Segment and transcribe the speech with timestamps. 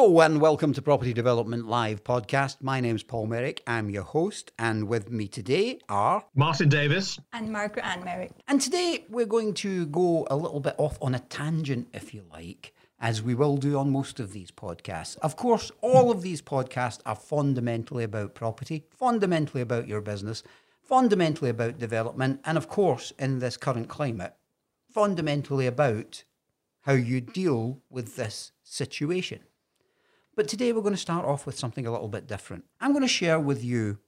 [0.00, 2.62] Hello and welcome to Property Development Live podcast.
[2.62, 3.62] My name's Paul Merrick.
[3.66, 8.32] I'm your host, and with me today are Martin Davis and Margaret Ann Merrick.
[8.48, 12.24] And today we're going to go a little bit off on a tangent, if you
[12.32, 15.18] like, as we will do on most of these podcasts.
[15.18, 20.42] Of course, all of these podcasts are fundamentally about property, fundamentally about your business,
[20.82, 24.34] fundamentally about development, and of course, in this current climate,
[24.90, 26.24] fundamentally about
[26.80, 29.40] how you deal with this situation.
[30.40, 32.64] But today we're going to start off with something a little bit different.
[32.80, 33.98] I'm going to share with you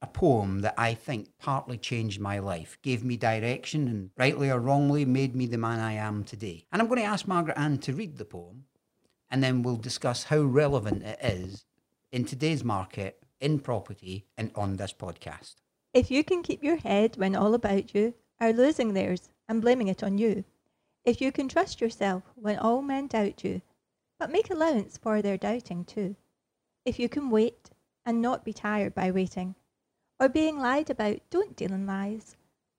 [0.00, 4.58] a poem that I think partly changed my life, gave me direction, and rightly or
[4.58, 6.64] wrongly made me the man I am today.
[6.72, 8.64] And I'm going to ask Margaret Ann to read the poem,
[9.30, 11.66] and then we'll discuss how relevant it is
[12.10, 15.56] in today's market, in property, and on this podcast.
[15.92, 19.88] If you can keep your head when all about you are losing theirs and blaming
[19.88, 20.44] it on you,
[21.04, 23.60] if you can trust yourself when all men doubt you,
[24.22, 26.14] but make allowance for their doubting too.
[26.84, 27.70] If you can wait
[28.06, 29.56] and not be tired by waiting,
[30.20, 32.36] or being lied about, don't deal in lies,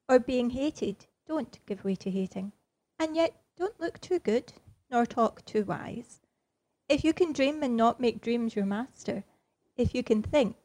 [0.08, 2.54] or being hated, don't give way to hating,
[2.98, 4.54] and yet don't look too good
[4.90, 6.22] nor talk too wise.
[6.88, 9.26] If you can dream and not make dreams your master,
[9.76, 10.56] if you can think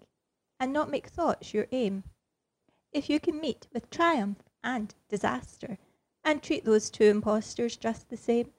[0.61, 2.05] and not make thoughts your aim,
[2.93, 5.77] if you can meet with triumph and disaster,
[6.23, 8.53] and treat those two impostors just the same,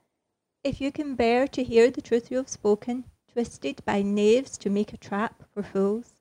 [0.63, 4.69] if you can bear to hear the truth you have spoken, twisted by knaves to
[4.69, 6.13] make a trap for fools,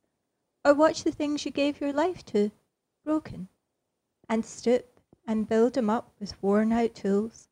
[0.64, 2.50] or watch the things you gave your life to,
[3.04, 3.48] broken,
[4.28, 7.48] and stoop and build build 'em up with worn out tools,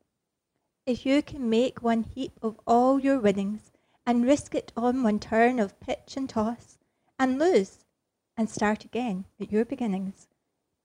[0.85, 3.71] if you can make one heap of all your winnings,
[4.05, 6.77] and risk it on one turn of pitch and toss,
[7.19, 7.83] and lose,
[8.37, 10.29] and start again at your beginnings,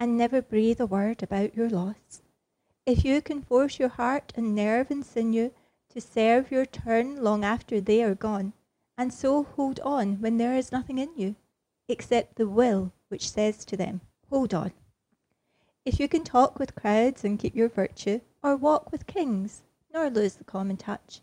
[0.01, 2.23] and never breathe a word about your loss,
[2.85, 5.53] if you can force your heart and nerve and sinew
[5.93, 8.55] to serve your turn long after they are gone,
[8.97, 11.37] and so hold on when there is nothing in you,
[11.87, 14.73] except the will which says to them, Hold on.
[15.85, 20.09] If you can talk with crowds and keep your virtue, or walk with kings, nor
[20.09, 21.21] lose the common touch,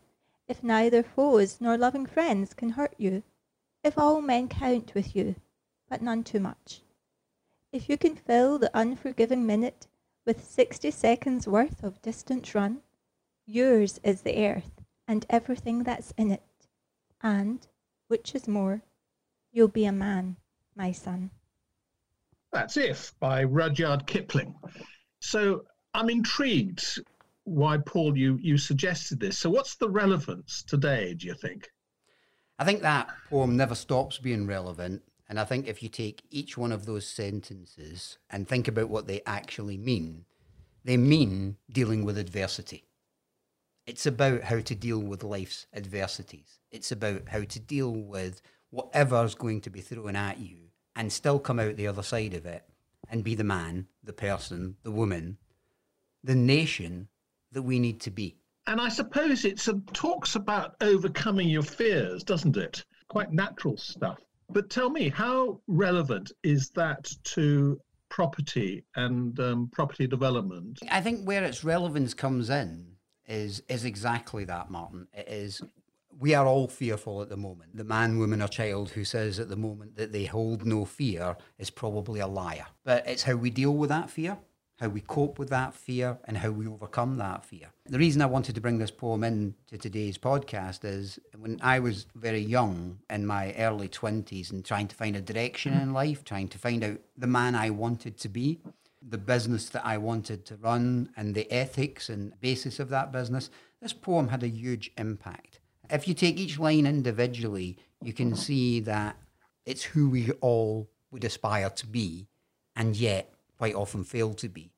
[0.47, 3.23] if neither foes nor loving friends can hurt you,
[3.83, 5.35] if all men count with you,
[5.89, 6.81] but none too much,
[7.71, 9.87] if you can fill the unforgiving minute
[10.25, 12.83] with sixty seconds worth of distance run,
[13.51, 16.43] Yours is the earth and everything that's in it,
[17.23, 17.65] and,
[18.07, 18.83] which is more,
[19.51, 20.35] you'll be a man,
[20.75, 21.31] my son.
[22.51, 24.53] That's If by Rudyard Kipling.
[25.19, 25.63] So
[25.95, 26.99] I'm intrigued
[27.45, 29.39] why, Paul, you, you suggested this.
[29.39, 31.71] So, what's the relevance today, do you think?
[32.59, 35.01] I think that poem never stops being relevant.
[35.27, 39.07] And I think if you take each one of those sentences and think about what
[39.07, 40.25] they actually mean,
[40.83, 42.88] they mean dealing with adversity.
[43.87, 46.59] It's about how to deal with life's adversities.
[46.71, 50.57] It's about how to deal with whatever's going to be thrown at you
[50.95, 52.63] and still come out the other side of it
[53.09, 55.37] and be the man, the person, the woman,
[56.23, 57.07] the nation
[57.51, 58.35] that we need to be.
[58.67, 62.85] And I suppose it talks about overcoming your fears, doesn't it?
[63.07, 64.19] Quite natural stuff.
[64.51, 67.79] But tell me, how relevant is that to
[68.09, 70.79] property and um, property development?
[70.91, 72.85] I think where its relevance comes in
[73.29, 75.07] is is exactly that, Martin.
[75.13, 75.61] It is
[76.19, 77.77] we are all fearful at the moment.
[77.77, 81.37] The man, woman, or child who says at the moment that they hold no fear
[81.57, 82.65] is probably a liar.
[82.83, 84.37] But it's how we deal with that fear,
[84.79, 87.67] how we cope with that fear, and how we overcome that fear.
[87.85, 91.79] The reason I wanted to bring this poem in to today's podcast is when I
[91.79, 96.25] was very young in my early 20s and trying to find a direction in life,
[96.25, 98.59] trying to find out the man I wanted to be
[99.09, 103.49] the business that I wanted to run and the ethics and basis of that business,
[103.81, 105.59] this poem had a huge impact.
[105.89, 109.17] If you take each line individually, you can see that
[109.65, 112.27] it's who we all would aspire to be
[112.75, 114.71] and yet quite often fail to be.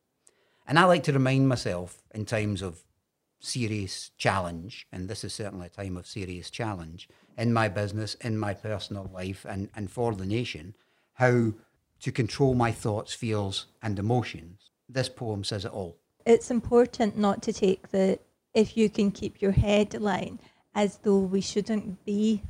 [0.65, 2.83] And I like to remind myself in times of
[3.39, 8.37] serious challenge, and this is certainly a time of serious challenge in my business, in
[8.37, 10.75] my personal life, and, and for the nation,
[11.13, 11.53] how
[12.01, 14.71] to control my thoughts, feels, and emotions.
[14.89, 15.97] This poem says it all.
[16.25, 18.19] It's important not to take the
[18.53, 20.39] if you can keep your head line
[20.75, 22.41] as though we shouldn't be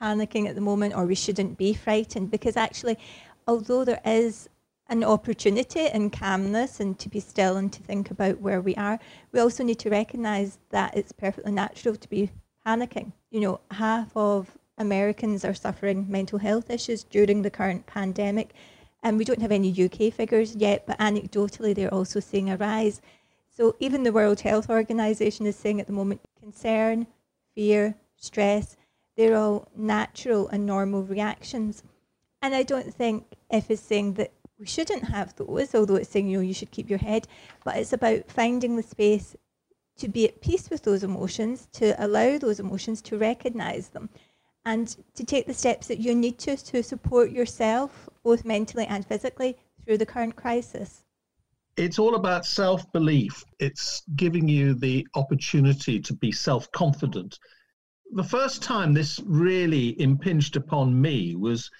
[0.00, 2.98] panicking at the moment or we shouldn't be frightened because actually,
[3.46, 4.48] although there is
[4.88, 8.98] an opportunity in calmness and to be still and to think about where we are,
[9.32, 12.30] we also need to recognize that it's perfectly natural to be
[12.66, 13.12] panicking.
[13.30, 18.54] You know, half of Americans are suffering mental health issues during the current pandemic.
[19.02, 23.00] And we don't have any UK figures yet, but anecdotally, they're also seeing a rise.
[23.48, 27.06] So even the World Health Organization is saying at the moment concern,
[27.54, 28.76] fear, stress,
[29.16, 31.82] They're all natural and normal reactions.
[32.42, 36.28] And I don't think If is saying that we shouldn't have those, although it's saying,
[36.28, 37.26] you know, you should keep your head.
[37.64, 39.34] But it's about finding the space
[39.96, 44.10] to be at peace with those emotions, to allow those emotions, to recognize them,
[44.64, 49.06] and to take the steps that you need to to support yourself, both mentally and
[49.06, 51.04] physically, through the current crisis.
[51.76, 53.44] It's all about self belief.
[53.58, 57.38] It's giving you the opportunity to be self confident.
[58.12, 61.70] The first time this really impinged upon me was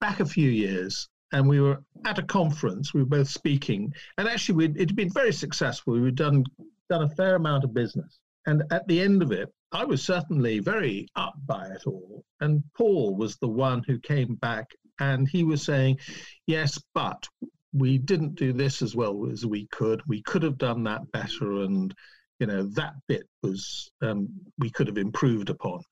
[0.00, 2.94] back a few years, and we were at a conference.
[2.94, 5.94] We were both speaking, and actually, it had been very successful.
[5.94, 6.44] We had done
[6.88, 10.60] done a fair amount of business, and at the end of it, I was certainly
[10.60, 12.24] very up by it all.
[12.40, 15.98] And Paul was the one who came back, and he was saying,
[16.46, 17.26] "Yes, but
[17.72, 20.02] we didn't do this as well as we could.
[20.06, 21.94] We could have done that better, and
[22.40, 24.28] you know that bit was um,
[24.58, 25.82] we could have improved upon."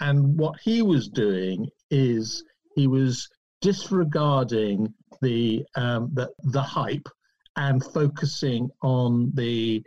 [0.00, 2.42] And what he was doing is
[2.74, 3.28] he was
[3.60, 7.08] disregarding the um, the, the hype
[7.56, 9.82] and focusing on the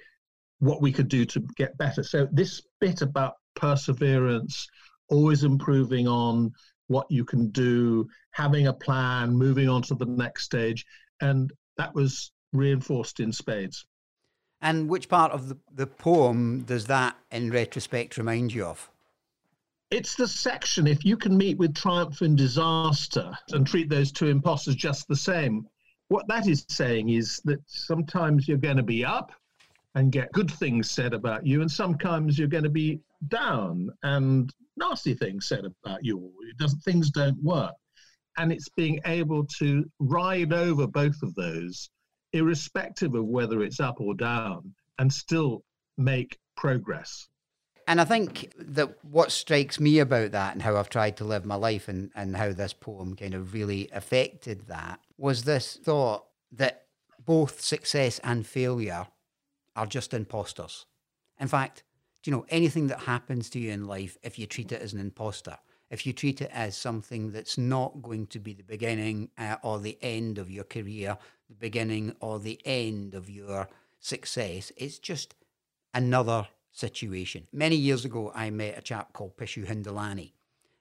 [0.60, 2.04] what we could do to get better.
[2.04, 4.68] So this bit about perseverance,
[5.10, 6.52] always improving on
[6.88, 10.86] what you can do, having a plan, moving on to the next stage,
[11.22, 13.86] and that was reinforced in spades.
[14.62, 18.90] And which part of the, the poem does that, in retrospect, remind you of?
[19.92, 24.28] It's the section, if you can meet with triumph and disaster and treat those two
[24.28, 25.68] imposters just the same,
[26.08, 29.32] what that is saying is that sometimes you're going to be up
[29.94, 33.00] and get good things said about you, and sometimes you're going to be
[33.30, 36.32] down and nasty things said about you.
[36.50, 37.74] It doesn't, things don't work.
[38.38, 41.90] And it's being able to ride over both of those,
[42.34, 45.64] irrespective of whether it's up or down, and still
[45.98, 47.28] make progress.
[47.88, 51.46] And I think that what strikes me about that and how I've tried to live
[51.46, 56.26] my life and, and how this poem kind of really affected that was this thought
[56.52, 56.86] that
[57.24, 59.08] both success and failure
[59.76, 60.86] are just imposters.
[61.40, 61.84] In fact,
[62.26, 65.00] you know anything that happens to you in life if you treat it as an
[65.00, 65.58] imposter?
[65.90, 69.80] If you treat it as something that's not going to be the beginning uh, or
[69.80, 71.18] the end of your career,
[71.48, 73.70] the beginning or the end of your
[74.00, 75.36] success, it's just
[75.94, 77.48] another situation.
[77.54, 80.34] Many years ago, I met a chap called Pishu Hindalani.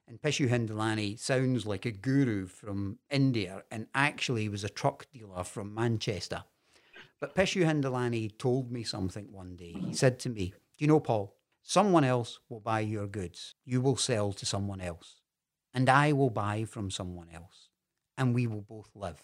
[0.07, 5.43] And Pishu Hindalani sounds like a guru from India and actually was a truck dealer
[5.43, 6.43] from Manchester.
[7.19, 9.75] But Pishu Hindalani told me something one day.
[9.87, 13.55] He said to me, you know, Paul, someone else will buy your goods.
[13.65, 15.21] You will sell to someone else.
[15.73, 17.69] And I will buy from someone else.
[18.17, 19.21] And we will both live.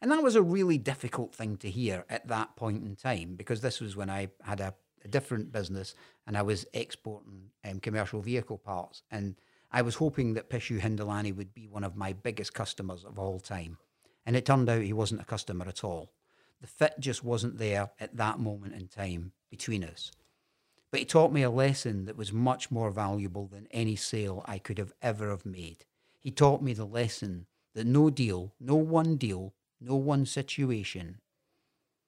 [0.00, 3.60] And that was a really difficult thing to hear at that point in time because
[3.60, 5.94] this was when I had a, a different business
[6.26, 9.02] and I was exporting um, commercial vehicle parts.
[9.10, 9.36] And
[9.72, 13.40] I was hoping that Pishu Hindalani would be one of my biggest customers of all
[13.40, 13.78] time.
[14.26, 16.12] And it turned out he wasn't a customer at all.
[16.60, 20.10] The fit just wasn't there at that moment in time between us.
[20.96, 24.56] But he taught me a lesson that was much more valuable than any sale I
[24.56, 25.84] could have ever have made.
[26.20, 31.18] He taught me the lesson that no deal, no one deal, no one situation,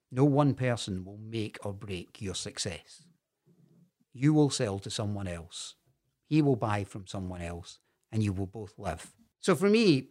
[0.09, 3.03] no one person will make or break your success.
[4.11, 5.75] You will sell to someone else.
[6.25, 7.77] He will buy from someone else,
[8.11, 9.13] and you will both live.
[9.39, 10.07] So for me,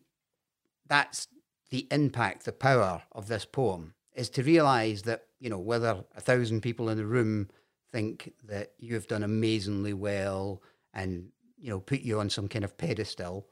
[0.87, 1.27] that's
[1.71, 6.21] the impact, the power of this poem is to realize that, you know, whether a
[6.21, 7.49] thousand people in the room
[7.93, 11.29] think that you've done amazingly well and,
[11.59, 13.47] you know, put you on some kind of pedestal,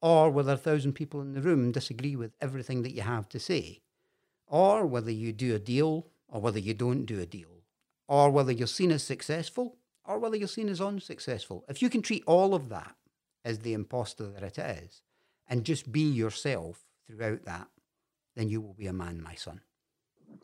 [0.00, 3.40] or whether a thousand people in the room disagree with everything that you have to
[3.40, 3.80] say,
[4.46, 7.62] or whether you do a deal or whether you don't do a deal,
[8.08, 11.64] or whether you're seen as successful or whether you're seen as unsuccessful.
[11.68, 12.94] If you can treat all of that
[13.44, 15.02] as the imposter that it is
[15.48, 17.68] and just be yourself throughout that,
[18.36, 19.60] then you will be a man, my son.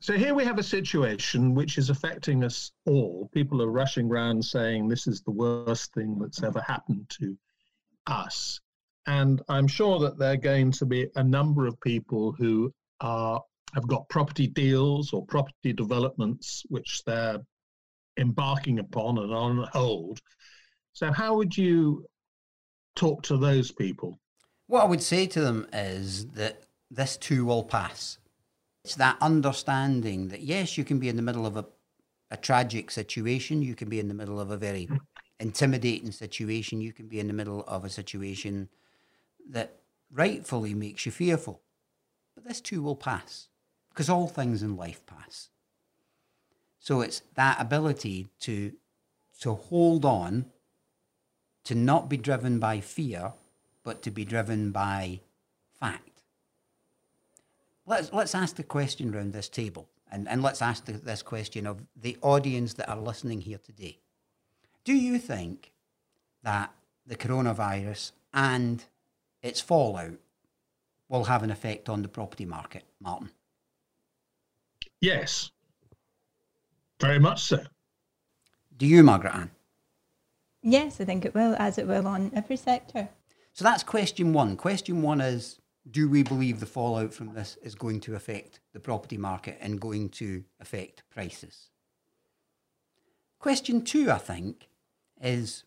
[0.02, 3.28] So here we have a situation which is affecting us all.
[3.34, 7.36] People are rushing around saying this is the worst thing that's ever happened to
[8.06, 8.60] us.
[9.06, 13.42] And I'm sure that there are going to be a number of people who are
[13.74, 17.38] have got property deals or property developments which they're
[18.18, 20.18] embarking upon and on hold.
[20.92, 22.04] So how would you
[22.96, 24.18] talk to those people?
[24.66, 28.18] What I would say to them is that this too will pass.
[28.84, 31.66] It's that understanding that, yes, you can be in the middle of a,
[32.30, 34.98] a tragic situation, you can be in the middle of a very mm.
[35.38, 38.68] intimidating situation, you can be in the middle of a situation
[39.50, 39.76] that
[40.10, 41.60] rightfully makes you fearful.
[42.34, 43.48] But this too will pass
[43.90, 45.50] because all things in life pass.
[46.78, 48.72] So it's that ability to
[49.40, 50.46] to hold on
[51.64, 53.32] to not be driven by fear,
[53.82, 55.20] but to be driven by
[55.78, 56.09] fact.
[57.90, 61.66] Let's, let's ask the question around this table, and, and let's ask the, this question
[61.66, 63.98] of the audience that are listening here today.
[64.84, 65.72] Do you think
[66.44, 66.72] that
[67.04, 68.84] the coronavirus and
[69.42, 70.20] its fallout
[71.08, 73.30] will have an effect on the property market, Martin?
[75.00, 75.50] Yes,
[77.00, 77.58] very much so.
[78.76, 79.50] Do you, Margaret Ann?
[80.62, 83.08] Yes, I think it will, as it will on every sector.
[83.52, 84.56] So that's question one.
[84.56, 88.80] Question one is Do we believe the fallout from this is going to affect the
[88.80, 91.70] property market and going to affect prices?
[93.38, 94.68] Question two, I think,
[95.22, 95.64] is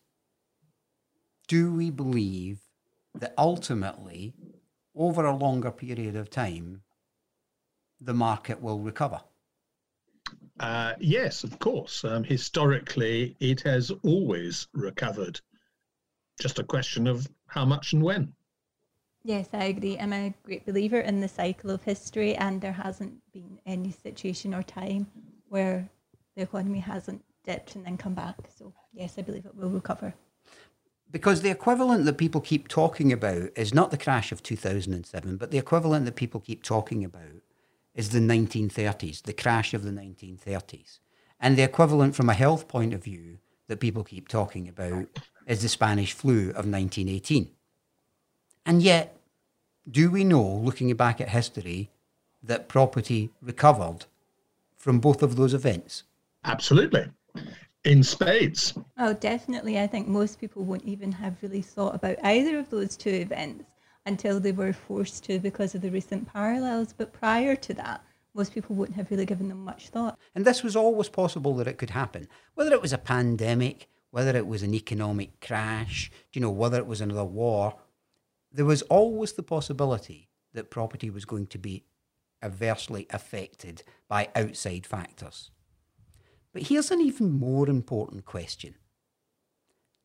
[1.48, 2.60] Do we believe
[3.14, 4.34] that ultimately,
[4.94, 6.82] over a longer period of time,
[8.00, 9.20] the market will recover?
[10.60, 12.04] Uh, yes, of course.
[12.04, 15.40] Um, historically, it has always recovered.
[16.40, 18.32] Just a question of how much and when.
[19.26, 19.98] Yes, I agree.
[19.98, 24.52] I'm a great believer in the cycle of history, and there hasn't been any situation
[24.52, 25.06] or time
[25.48, 25.88] where
[26.36, 28.36] the economy hasn't dipped and then come back.
[28.54, 30.12] So, yes, I believe it will recover.
[31.10, 35.50] Because the equivalent that people keep talking about is not the crash of 2007, but
[35.50, 37.42] the equivalent that people keep talking about
[37.94, 40.98] is the 1930s, the crash of the 1930s.
[41.40, 43.38] And the equivalent from a health point of view
[43.68, 45.06] that people keep talking about
[45.46, 47.50] is the Spanish flu of 1918.
[48.66, 49.16] And yet,
[49.90, 51.90] do we know, looking back at history,
[52.42, 54.06] that property recovered
[54.76, 56.04] from both of those events?
[56.44, 57.10] Absolutely.
[57.84, 58.74] In spades.
[58.98, 59.78] Oh, definitely.
[59.78, 63.64] I think most people won't even have really thought about either of those two events
[64.06, 66.94] until they were forced to because of the recent parallels.
[66.96, 68.02] But prior to that,
[68.34, 70.18] most people wouldn't have really given them much thought.
[70.34, 72.28] And this was always possible that it could happen.
[72.54, 76.86] Whether it was a pandemic, whether it was an economic crash, you know, whether it
[76.86, 77.74] was another war,
[78.54, 81.84] there was always the possibility that property was going to be
[82.40, 85.50] adversely affected by outside factors.
[86.52, 88.76] But here's an even more important question.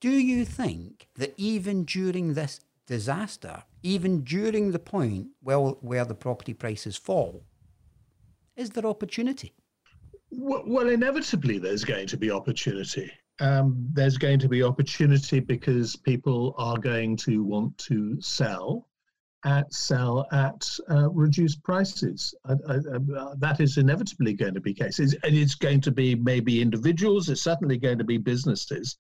[0.02, 6.16] Do you think that even during this disaster, even during the point well, where the
[6.16, 7.44] property prices fall,
[8.56, 9.54] is there opportunity?
[10.32, 13.12] Well, well inevitably, there's going to be opportunity.
[13.40, 18.88] Um, there's going to be opportunity because people are going to want to sell
[19.46, 22.36] at sell at uh, reduced prices.
[22.46, 25.00] I, I, uh, that is inevitably going to be the case.
[25.00, 27.30] It's, it's going to be maybe individuals.
[27.30, 28.98] It's certainly going to be businesses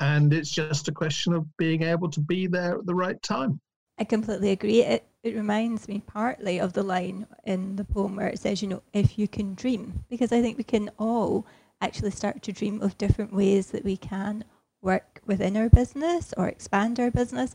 [0.00, 3.60] and it's just a question of being able to be there at the right time.
[3.98, 4.82] I completely agree.
[4.82, 8.68] It it reminds me partly of the line in the poem where it says, you
[8.68, 11.46] know, if you can dream, because I think we can all
[11.80, 14.44] actually start to dream of different ways that we can
[14.82, 17.54] work within our business or expand our business.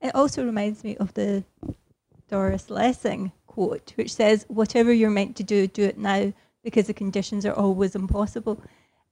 [0.00, 1.44] It also reminds me of the
[2.28, 6.94] Doris Lessing quote, which says, Whatever you're meant to do, do it now because the
[6.94, 8.60] conditions are always impossible.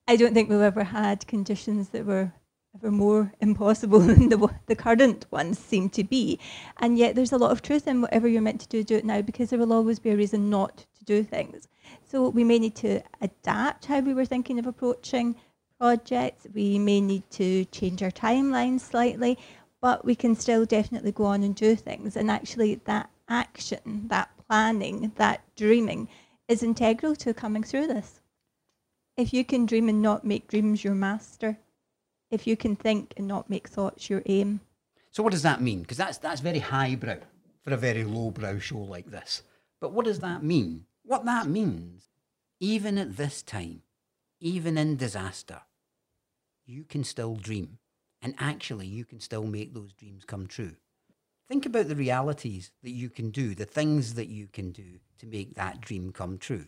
[0.08, 2.32] I don't think we've ever had conditions that were
[2.74, 6.38] ever more impossible than the, the current ones seem to be.
[6.78, 9.04] And yet there's a lot of truth in whatever you're meant to do, do it
[9.04, 11.68] now, because there will always be a reason not to do things.
[12.04, 15.36] So we may need to adapt how we were thinking of approaching
[15.78, 16.46] projects.
[16.54, 19.38] We may need to change our timeline slightly,
[19.80, 22.16] but we can still definitely go on and do things.
[22.16, 26.08] And actually, that action, that planning, that dreaming
[26.48, 28.20] is integral to coming through this.
[29.16, 31.58] If you can dream and not make dreams your master,
[32.32, 34.60] if you can think and not make thoughts your aim.
[35.12, 35.82] So what does that mean?
[35.82, 37.18] Because that's that's very highbrow
[37.62, 39.42] for a very lowbrow show like this.
[39.80, 40.86] But what does that mean?
[41.04, 42.08] What that means,
[42.58, 43.82] even at this time,
[44.40, 45.60] even in disaster,
[46.64, 47.78] you can still dream.
[48.22, 50.76] And actually, you can still make those dreams come true.
[51.48, 55.26] Think about the realities that you can do, the things that you can do to
[55.26, 56.66] make that dream come true.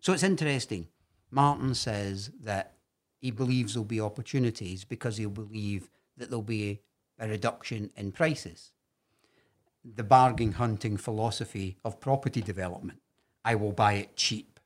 [0.00, 0.88] So it's interesting.
[1.30, 2.77] Martin says that
[3.20, 6.80] he believes there'll be opportunities because he'll believe that there'll be
[7.18, 8.72] a reduction in prices.
[9.84, 13.00] The bargain hunting philosophy of property development
[13.44, 14.60] I will buy it cheap.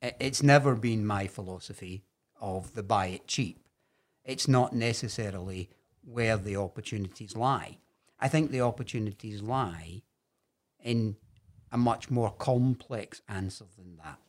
[0.00, 2.04] It's never been my philosophy
[2.40, 3.66] of the buy it cheap.
[4.24, 5.70] It's not necessarily
[6.04, 7.78] where the opportunities lie.
[8.20, 10.02] I think the opportunities lie
[10.78, 11.16] in
[11.72, 14.20] a much more complex answer than that.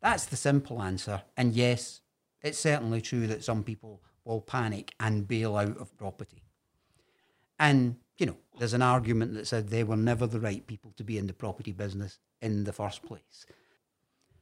[0.00, 1.22] That's the simple answer.
[1.36, 2.00] And yes,
[2.42, 6.44] it's certainly true that some people will panic and bail out of property.
[7.58, 11.04] And, you know, there's an argument that said they were never the right people to
[11.04, 13.46] be in the property business in the first place.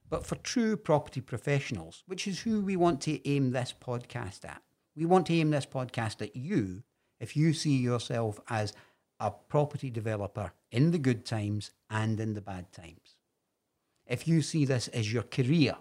[0.09, 4.63] But for true property professionals, which is who we want to aim this podcast at,
[4.95, 6.83] we want to aim this podcast at you
[7.19, 8.73] if you see yourself as
[9.19, 13.17] a property developer in the good times and in the bad times,
[14.07, 15.77] if you see this as your career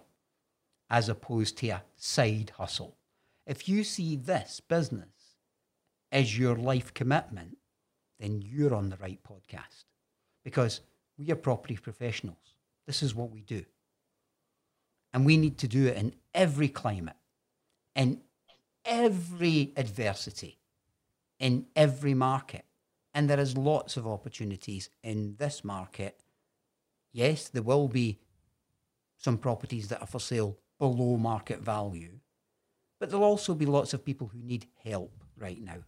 [0.89, 2.97] as opposed to a side hustle,
[3.45, 5.37] if you see this business
[6.11, 7.57] as your life commitment,
[8.19, 9.85] then you're on the right podcast
[10.43, 10.81] because
[11.17, 12.55] we are property professionals.
[12.87, 13.65] This is what we do.
[15.13, 17.15] And we need to do it in every climate,
[17.95, 18.21] in
[18.83, 20.59] every adversity,
[21.39, 22.65] in every market.
[23.13, 26.19] And there is lots of opportunities in this market.
[27.13, 28.19] Yes, there will be
[29.17, 32.19] some properties that are for sale below market value,
[32.99, 35.83] but there'll also be lots of people who need help right now.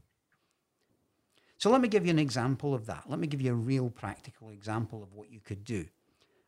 [1.57, 3.05] So let me give you an example of that.
[3.07, 5.85] Let me give you a real practical example of what you could do.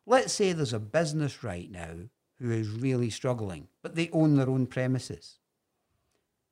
[0.06, 1.96] Let's say there's a business right now
[2.40, 5.40] who is really struggling, but they own their own premises.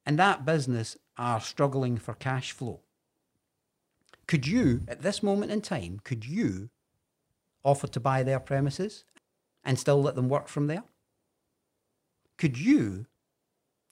[0.06, 2.82] And that business are struggling for cash flow.
[4.27, 6.70] Could you, at this moment in time, could you
[7.63, 9.06] offer to buy their premises
[9.63, 10.84] and still let them work from there?
[12.38, 13.06] Could you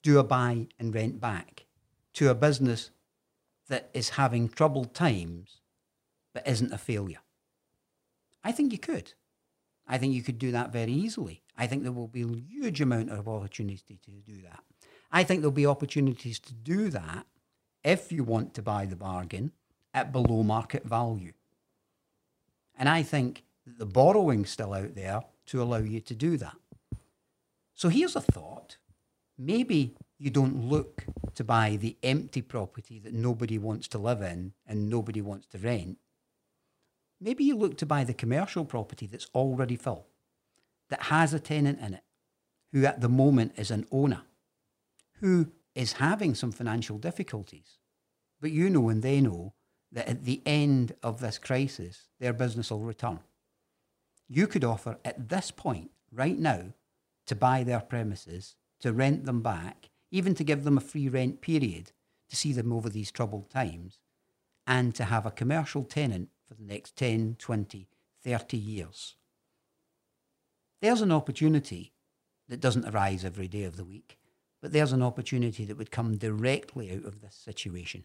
[0.04, 1.66] do a buy and rent back
[2.14, 2.92] to a business
[3.68, 5.62] that is having troubled times
[6.34, 7.22] but isn't a failure?
[8.44, 9.14] I think you could.
[9.88, 11.42] I think you could do that very easily.
[11.58, 14.64] I think there will be a huge amount of opportunity to do that.
[15.12, 17.26] I think there'll be opportunities to do that
[17.84, 19.52] if you want to buy the bargain
[19.94, 21.34] at below market value.
[22.78, 26.56] And I think the borrowing's still out there to allow you to do that.
[27.76, 28.78] So here's a thought.
[29.38, 31.04] Maybe you don't look
[31.36, 35.58] to buy the empty property that nobody wants to live in and nobody wants to
[35.58, 35.98] rent.
[37.20, 40.08] Maybe you look to buy the commercial property that's already full,
[40.90, 42.04] that has a tenant in it,
[42.72, 44.22] who at the moment is an owner,
[45.20, 47.80] who is having some financial difficulties.
[48.40, 49.54] But you know and they know
[49.92, 53.20] that at the end of this crisis, their business will return.
[54.30, 56.74] You could offer at this point, right now,
[57.26, 61.42] to buy their premises, to rent them back, even to give them a free rent
[61.42, 61.92] period
[62.30, 64.00] to see them over these troubled times,
[64.68, 67.88] and to have a commercial tenant for the next 10, 20,
[68.24, 69.16] 30 years.
[70.82, 71.94] There's an opportunity
[72.50, 74.18] that doesn't arise every day of the week,
[74.62, 78.04] but there's an opportunity that would come directly out of this situation.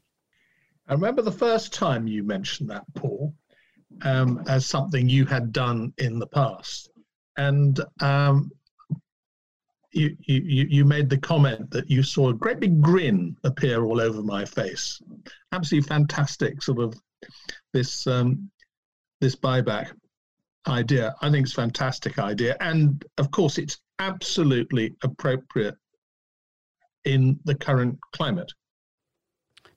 [0.89, 3.35] I remember the first time you mentioned that, Paul,
[4.03, 6.91] um, as something you had done in the past.
[7.37, 8.51] And um,
[9.93, 14.01] you, you, you made the comment that you saw a great big grin appear all
[14.01, 15.01] over my face.
[15.53, 16.95] Absolutely fantastic, sort of
[17.73, 18.51] this um,
[19.21, 19.93] this buyback
[20.67, 21.15] idea.
[21.21, 25.77] I think it's a fantastic idea, and of course, it's absolutely appropriate
[27.05, 28.53] in the current climate.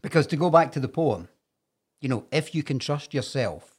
[0.02, 1.30] Because to go back to the poem,
[2.02, 3.78] you know, if you can trust yourself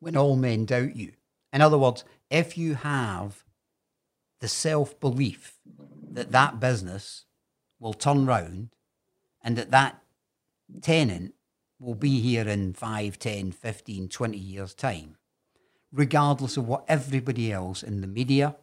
[0.00, 1.12] when all men doubt you,
[1.52, 3.44] in other words, if you have
[4.42, 5.54] the self belief
[6.10, 7.26] that that business
[7.78, 8.70] will turn round
[9.40, 10.02] and that that
[10.82, 11.34] tenant
[11.78, 15.16] will be here in 5, 10, 15, 20 years' time,
[15.92, 18.56] regardless of what everybody else in the media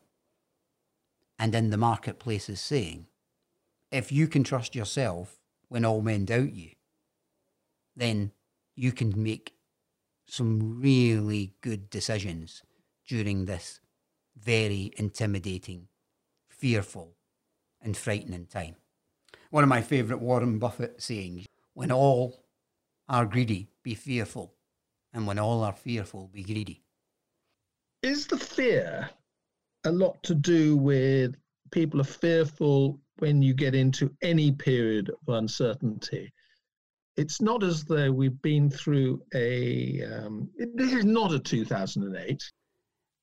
[1.39, 3.07] and in the marketplace is saying.
[3.89, 5.39] If you can trust yourself
[5.69, 6.71] when all men doubt you,
[7.95, 8.33] then
[8.75, 9.53] you can make
[10.27, 12.63] some really good decisions
[13.07, 13.79] during this
[14.43, 15.88] very intimidating,
[16.49, 17.15] fearful,
[17.82, 18.75] and frightening time.
[19.49, 22.43] One of my favourite Warren Buffett sayings when all
[23.08, 24.54] are greedy, be fearful,
[25.13, 26.84] and when all are fearful, be greedy.
[28.04, 29.10] Is the fear
[29.86, 31.36] a lot to do with
[31.71, 36.32] people are fearful when you get into any period of uncertainty?
[37.17, 40.04] It's not as though we've been through a.
[40.04, 42.41] Um, this is not a 2008.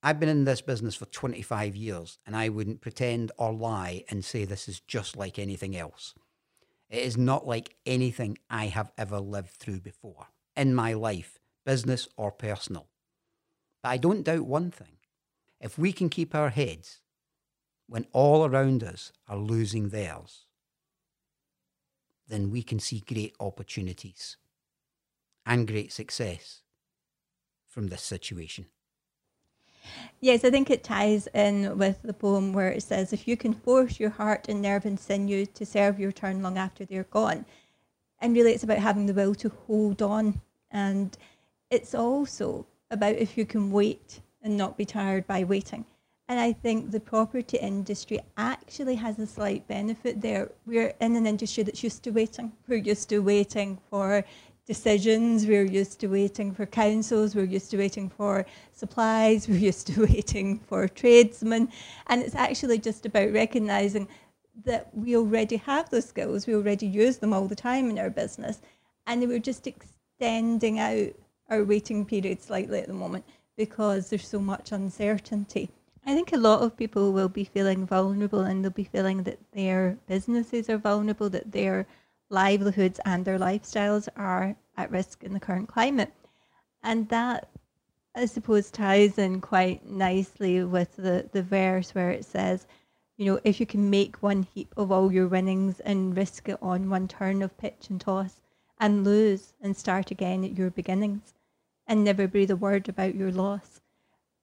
[0.07, 4.23] I've been in this business for 25 years and I wouldn't pretend or lie and
[4.23, 6.13] say this is just like anything else.
[6.89, 12.07] It is not like anything I have ever lived through before in my life, business
[12.15, 12.87] or personal.
[13.83, 14.95] But I don't doubt one thing.
[15.59, 17.01] If we can keep our heads
[17.87, 20.45] when all around us are losing theirs,
[22.29, 24.37] then we can see great opportunities
[25.45, 26.61] and great success
[27.67, 28.67] from this situation.
[30.19, 33.53] Yes, I think it ties in with the poem where it says, If you can
[33.53, 37.45] force your heart and nerve and sinew to serve your turn long after they're gone.
[38.19, 40.41] And really, it's about having the will to hold on.
[40.71, 41.15] And
[41.69, 45.85] it's also about if you can wait and not be tired by waiting.
[46.29, 50.51] And I think the property industry actually has a slight benefit there.
[50.65, 52.51] We're in an industry that's used to waiting.
[52.67, 54.25] We're used to waiting for
[54.67, 59.87] decisions, we're used to waiting for councils, we're used to waiting for supplies, we're used
[59.87, 61.69] to waiting for tradesmen.
[62.07, 64.07] And it's actually just about recognizing
[64.65, 68.09] that we already have those skills, we already use them all the time in our
[68.09, 68.59] business,
[69.05, 71.13] and we're just extending out
[71.49, 73.23] our waiting period slightly at the moment
[73.55, 75.69] because there's so much uncertainty.
[76.05, 79.39] I think a lot of people will be feeling vulnerable and they'll be feeling that
[79.51, 81.85] their businesses are vulnerable, that their
[82.29, 86.13] livelihoods and their lifestyles are at risk in the current climate.
[86.83, 87.49] And that,
[88.15, 92.67] I suppose, ties in quite nicely with the, the verse where it says,
[93.17, 96.57] you know, if you can make one heap of all your winnings and risk it
[96.61, 98.41] on one turn of pitch and toss
[98.79, 101.33] and lose and start again at your beginnings
[101.87, 103.81] and never breathe a word about your loss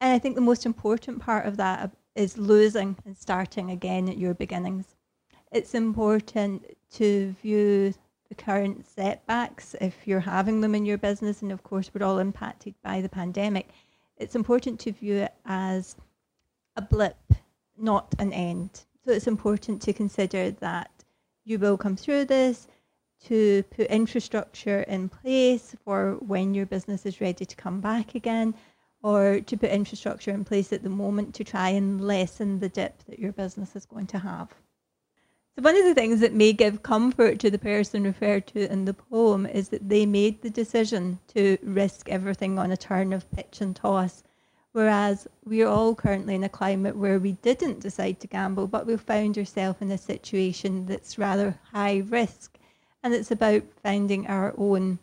[0.05, 4.19] and I think the most important part of that is losing and starting again at
[4.19, 4.97] your beginnings.
[5.51, 6.63] It's important
[6.95, 7.93] to view
[8.29, 12.19] the current setbacks if you're having them in your business, and of course, we're all
[12.19, 13.69] impacted by the pandemic.
[14.17, 15.97] It's important to view it as
[16.77, 17.19] a blip,
[17.79, 18.85] not an end.
[19.05, 20.91] So it's important to consider that
[21.45, 22.69] you will come through this,
[23.27, 28.55] to put infrastructure in place for when your business is ready to come back again,
[29.03, 33.03] or to put infrastructure in place at the moment to try and lessen the dip
[33.05, 34.49] that your business is going to have.
[35.57, 38.87] So, one of the things that may give comfort to the person referred to in
[38.87, 43.31] the poem is that they made the decision to risk everything on a turn of
[43.31, 44.25] pitch and toss.
[44.73, 48.97] Whereas we're all currently in a climate where we didn't decide to gamble, but we
[48.97, 52.59] found ourselves in a situation that's rather high risk.
[53.05, 54.99] And it's about finding our own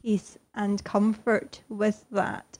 [0.00, 2.56] peace and comfort with that.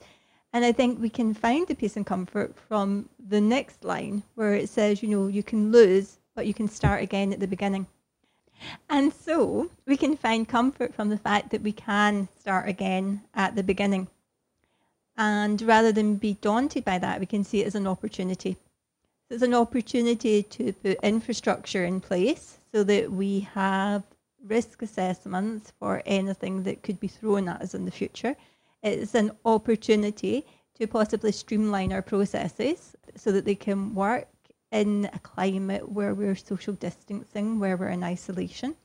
[0.53, 4.53] And I think we can find the peace and comfort from the next line where
[4.53, 7.87] it says, you know, you can lose, but you can start again at the beginning.
[8.89, 13.55] And so we can find comfort from the fact that we can start again at
[13.55, 14.07] the beginning.
[15.17, 18.53] And rather than be daunted by that, we can see it as an opportunity.
[19.27, 24.03] So it's an opportunity to put infrastructure in place so that we have
[24.45, 28.35] risk assessments for anything that could be thrown at us in the future
[28.83, 34.27] it's an opportunity to possibly streamline our processes so that they can work
[34.73, 38.75] in a climate where we're social distancing, where we're in isolation.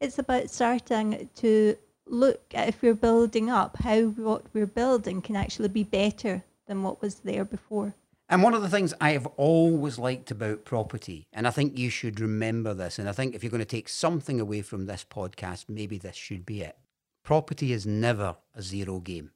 [0.00, 5.36] It's about starting to look at if we're building up, how what we're building can
[5.36, 7.94] actually be better than what was there before.
[8.28, 11.88] And one of the things I have always liked about property, and I think you
[11.88, 15.06] should remember this, and I think if you're going to take something away from this
[15.08, 16.76] podcast, maybe this should be it.
[17.24, 19.30] Property is never a zero game.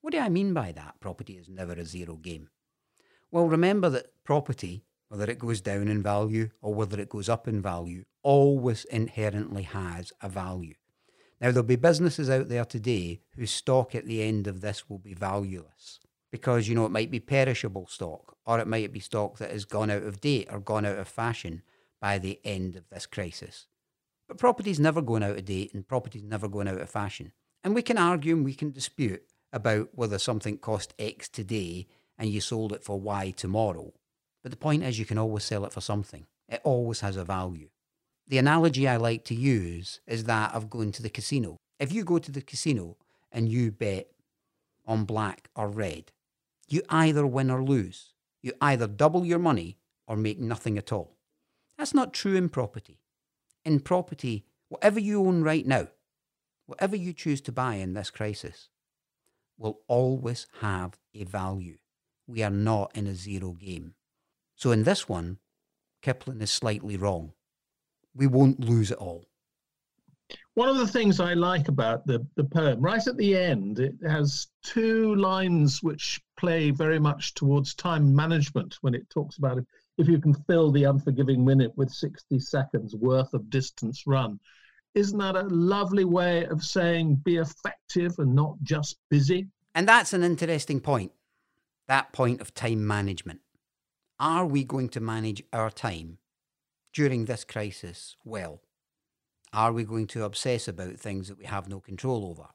[0.00, 1.00] What do I mean by that?
[1.00, 2.50] Property is never a zero game.
[3.30, 4.84] Well, remember that property,
[5.14, 9.62] whether it goes down in value or whether it goes up in value, always inherently
[9.62, 10.74] has a value.
[11.40, 14.98] Now, there'll be businesses out there today whose stock at the end of this will
[14.98, 16.00] be valueless
[16.32, 19.64] because, you know, it might be perishable stock or it might be stock that has
[19.64, 21.62] gone out of date or gone out of fashion
[22.00, 23.68] by the end of this crisis.
[24.26, 27.30] But property's never going out of date and property's never going out of fashion.
[27.62, 29.22] And we can argue and we can dispute
[29.52, 31.86] about whether something cost X today
[32.18, 33.92] and you sold it for Y tomorrow.
[34.44, 36.26] But the point is, you can always sell it for something.
[36.48, 37.70] It always has a value.
[38.28, 41.56] The analogy I like to use is that of going to the casino.
[41.80, 42.98] If you go to the casino
[43.32, 44.08] and you bet
[44.86, 46.12] on black or red,
[46.68, 48.12] you either win or lose.
[48.42, 51.16] You either double your money or make nothing at all.
[51.78, 53.00] That's not true in property.
[53.64, 55.88] In property, whatever you own right now,
[56.66, 58.68] whatever you choose to buy in this crisis,
[59.56, 61.78] will always have a value.
[62.26, 63.94] We are not in a zero game.
[64.56, 65.38] So in this one,
[66.02, 67.32] Kipling is slightly wrong.
[68.14, 69.26] We won't lose it all.
[70.54, 73.94] One of the things I like about the, the poem, right at the end, it
[74.06, 79.66] has two lines which play very much towards time management when it talks about it.
[79.98, 84.38] If you can fill the unforgiving minute with 60 seconds worth of distance run,
[84.94, 89.48] isn't that a lovely way of saying be effective and not just busy?
[89.74, 91.12] And that's an interesting point.
[91.88, 93.40] That point of time management.
[94.24, 96.16] Are we going to manage our time
[96.94, 98.62] during this crisis well?
[99.52, 102.48] Are we going to obsess about things that we have no control over?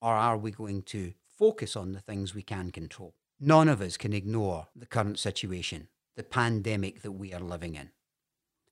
[0.00, 3.14] Or are we going to focus on the things we can control?
[3.38, 7.90] None of us can ignore the current situation, the pandemic that we are living in.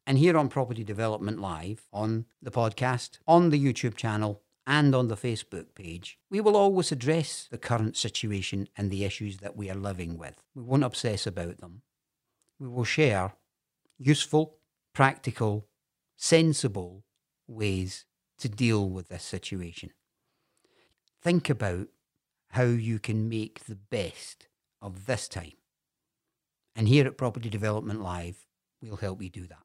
[0.06, 5.08] And here on Property Development Live, on the podcast, on the YouTube channel, and on
[5.08, 9.68] the Facebook page, we will always address the current situation and the issues that we
[9.68, 10.42] are living with.
[10.54, 11.82] We won't obsess about them.
[12.58, 13.34] We will share
[13.98, 14.58] useful,
[14.92, 15.66] practical,
[16.16, 17.04] sensible
[17.46, 18.04] ways
[18.38, 19.90] to deal with this situation.
[21.22, 21.88] Think about
[22.50, 24.48] how you can make the best
[24.80, 25.52] of this time.
[26.76, 28.46] And here at Property Development Live,
[28.82, 29.62] we'll help you do that.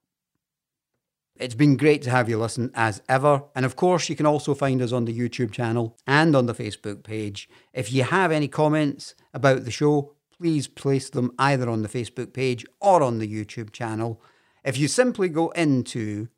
[1.35, 3.43] It's been great to have you listen as ever.
[3.55, 6.53] And of course, you can also find us on the YouTube channel and on the
[6.53, 7.47] Facebook page.
[7.73, 12.33] If you have any comments about the show, please place them either on the Facebook
[12.33, 14.21] page or on the YouTube channel.
[14.63, 16.29] If you simply go into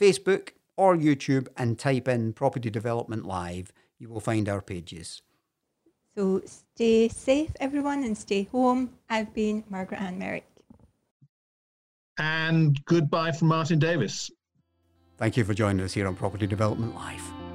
[0.00, 5.22] Facebook or YouTube and type in Property Development Live, you will find our pages.
[6.16, 8.90] So stay safe, everyone, and stay home.
[9.08, 10.46] I've been Margaret Ann Merrick.
[12.18, 14.30] And goodbye from Martin Davis.
[15.18, 17.45] Thank you for joining us here on Property Development Live.